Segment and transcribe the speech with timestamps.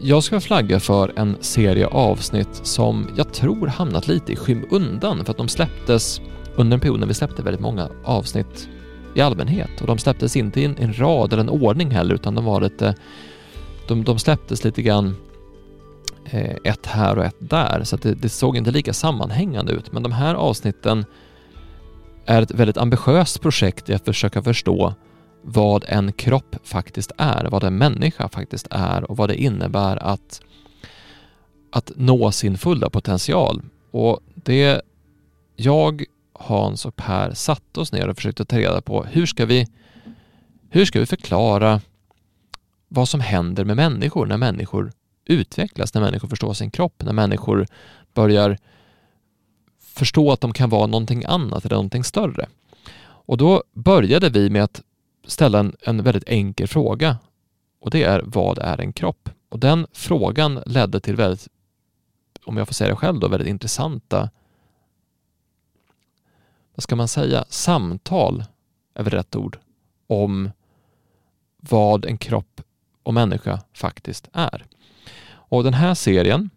[0.00, 5.30] Jag ska flagga för en serie avsnitt som jag tror hamnat lite i skymundan för
[5.30, 6.20] att de släpptes
[6.56, 8.68] under en period när vi släppte väldigt många avsnitt
[9.14, 9.80] i allmänhet.
[9.80, 12.60] Och de släpptes inte i en, en rad eller en ordning heller utan de var
[12.60, 12.94] lite
[13.88, 15.16] de, de släpptes lite grann
[16.24, 17.84] eh, ett här och ett där.
[17.84, 19.92] Så att det, det såg inte lika sammanhängande ut.
[19.92, 21.04] Men de här avsnitten
[22.26, 24.94] är ett väldigt ambitiöst projekt i att försöka förstå
[25.50, 30.40] vad en kropp faktiskt är, vad en människa faktiskt är och vad det innebär att,
[31.72, 33.62] att nå sin fulla potential.
[33.90, 34.82] Och det
[35.56, 39.66] jag, Hans och Per satte oss ner och försökte ta reda på hur ska vi,
[40.70, 41.80] hur ska vi förklara
[42.88, 44.92] vad som händer med människor när människor
[45.24, 47.66] utvecklas, när människor förstår sin kropp, när människor
[48.14, 48.58] börjar
[49.80, 52.46] förstå att de kan vara någonting annat eller någonting större.
[53.00, 54.82] Och då började vi med att
[55.28, 57.16] ställa en, en väldigt enkel fråga
[57.80, 59.30] och det är vad är en kropp?
[59.48, 61.48] Och den frågan ledde till väldigt,
[62.44, 64.30] om jag får säga det själv då, väldigt intressanta,
[66.74, 68.44] vad ska man säga, samtal
[68.94, 69.58] är väl rätt ord,
[70.06, 70.50] om
[71.56, 72.60] vad en kropp
[73.02, 74.66] och människa faktiskt är.
[75.30, 76.50] Och den här serien,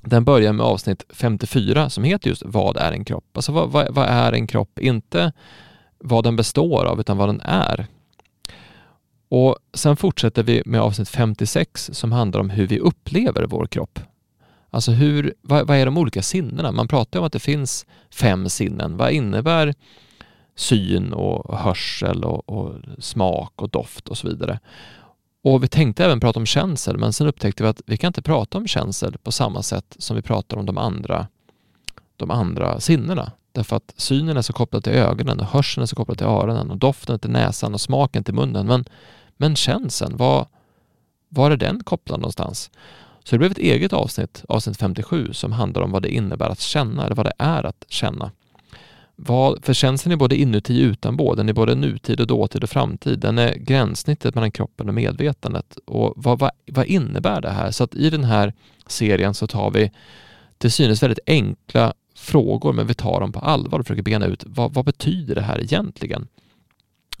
[0.00, 3.36] den börjar med avsnitt 54 som heter just Vad är en kropp?
[3.36, 4.78] Alltså vad, vad, vad är en kropp?
[4.78, 5.32] Inte
[6.04, 7.86] vad den består av utan vad den är.
[9.28, 13.98] Och Sen fortsätter vi med avsnitt 56 som handlar om hur vi upplever vår kropp.
[14.70, 16.72] Alltså hur, vad, vad är de olika sinnena?
[16.72, 18.96] Man pratar om att det finns fem sinnen.
[18.96, 19.74] Vad innebär
[20.56, 24.60] syn och hörsel och, och smak och doft och så vidare?
[25.42, 28.22] Och vi tänkte även prata om känsel, men sen upptäckte vi att vi kan inte
[28.22, 31.26] prata om känsel på samma sätt som vi pratar om de andra,
[32.16, 33.32] de andra sinnena.
[33.54, 36.70] Därför att synen är så kopplad till ögonen och hörseln är så kopplad till öronen
[36.70, 38.66] och doften till näsan och smaken till munnen.
[38.66, 38.84] Men,
[39.36, 40.46] men känseln, var,
[41.28, 42.70] var är den kopplad någonstans?
[43.24, 46.60] Så det blev ett eget avsnitt, avsnitt 57, som handlar om vad det innebär att
[46.60, 48.30] känna, eller vad det är att känna.
[49.16, 52.70] Vad, för känslan är både inuti och utanpå, den är både nutid och dåtid och
[52.70, 53.18] framtid.
[53.18, 55.78] Den är gränssnittet mellan kroppen och medvetandet.
[55.86, 57.70] Och vad, vad, vad innebär det här?
[57.70, 58.52] Så att i den här
[58.86, 59.90] serien så tar vi
[60.58, 61.94] till synes väldigt enkla
[62.24, 65.42] frågor, men vi tar dem på allvar och försöker bena ut vad, vad betyder det
[65.42, 66.26] här egentligen?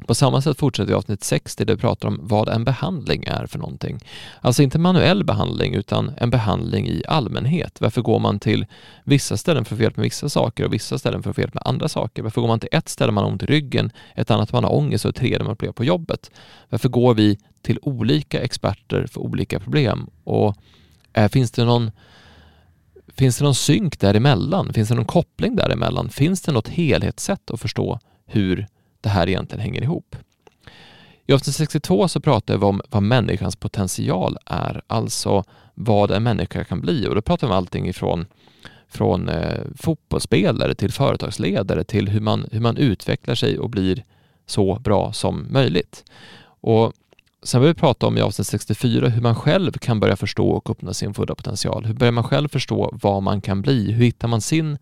[0.06, 3.46] På samma sätt fortsätter vi avsnitt 60 där vi pratar om vad en behandling är
[3.46, 3.98] för någonting.
[4.40, 7.80] Alltså inte manuell behandling utan en behandling i allmänhet.
[7.80, 8.66] Varför går man till
[9.04, 11.42] vissa ställen för att få hjälp med vissa saker och vissa ställen för att få
[11.42, 12.22] hjälp med andra saker?
[12.22, 14.74] Varför går man till ett ställe man har ont i ryggen, ett annat man har
[14.74, 16.30] ångest och ett tredje man har på jobbet?
[16.68, 20.10] Varför går vi till olika experter för olika problem?
[20.24, 20.56] Och
[21.12, 21.90] äh, finns det någon
[23.16, 24.72] Finns det någon synk däremellan?
[24.72, 26.08] Finns det någon koppling däremellan?
[26.08, 28.66] Finns det något helhetssätt att förstå hur
[29.00, 30.16] det här egentligen hänger ihop?
[31.26, 36.64] I avsnitt 62 så pratar vi om vad människans potential är, alltså vad en människa
[36.64, 38.26] kan bli och då pratar vi om allting ifrån
[38.88, 44.04] från eh, fotbollsspelare till företagsledare till hur man, hur man utvecklar sig och blir
[44.46, 46.04] så bra som möjligt.
[46.44, 46.92] Och
[47.44, 50.70] Sen vill vi prata om i avsnitt 64 hur man själv kan börja förstå och
[50.70, 51.84] uppnå sin fulla potential.
[51.84, 53.92] Hur börjar man själv förstå vad man kan bli?
[53.92, 54.78] Hur hittar man sin,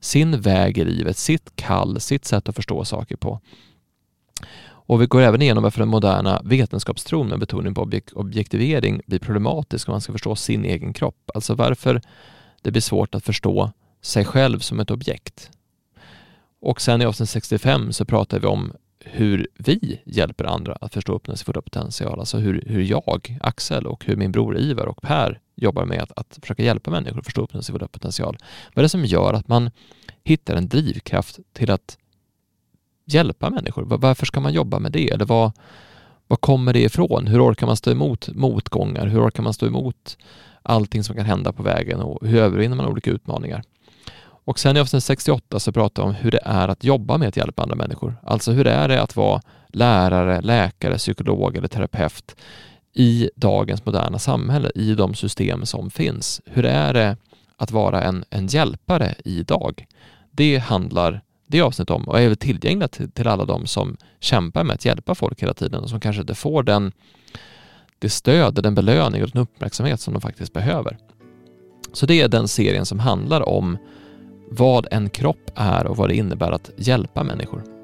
[0.00, 3.40] sin väg i livet, sitt kall, sitt sätt att förstå saker på?
[4.68, 9.18] Och vi går även igenom varför den moderna vetenskapstron med betoning på objek objektivering blir
[9.18, 11.30] problematisk om man ska förstå sin egen kropp.
[11.34, 12.00] Alltså varför
[12.62, 13.70] det blir svårt att förstå
[14.02, 15.50] sig själv som ett objekt.
[16.60, 18.72] Och sen i avsnitt 65 så pratar vi om
[19.10, 22.20] hur vi hjälper andra att förstå och uppnå sin fulla potential.
[22.20, 26.12] Alltså hur, hur jag, Axel och hur min bror Ivar och Per jobbar med att,
[26.18, 28.36] att försöka hjälpa människor att förstå och uppnå sin fulla potential.
[28.74, 29.70] Vad är det som gör att man
[30.24, 31.98] hittar en drivkraft till att
[33.04, 33.84] hjälpa människor?
[33.84, 35.10] Varför ska man jobba med det?
[35.10, 35.52] Eller vad,
[36.26, 37.26] vad kommer det ifrån?
[37.26, 39.06] Hur orkar man stå emot motgångar?
[39.06, 40.18] Hur orkar man stå emot
[40.62, 43.62] allting som kan hända på vägen och hur övervinner man olika utmaningar?
[44.46, 47.28] Och sen i avsnitt 68 så pratar vi om hur det är att jobba med
[47.28, 48.16] att hjälpa andra människor.
[48.22, 52.36] Alltså hur är det att vara lärare, läkare, psykolog eller terapeut
[52.92, 56.40] i dagens moderna samhälle, i de system som finns.
[56.44, 57.16] Hur är det
[57.56, 59.86] att vara en, en hjälpare idag?
[60.30, 64.64] Det handlar det avsnittet om och är väl tillgängligt till, till alla de som kämpar
[64.64, 66.92] med att hjälpa folk hela tiden och som kanske inte får den,
[67.98, 70.98] det stöd, den belöning och den uppmärksamhet som de faktiskt behöver.
[71.92, 73.78] Så det är den serien som handlar om
[74.50, 77.75] vad en kropp är och vad det innebär att hjälpa människor.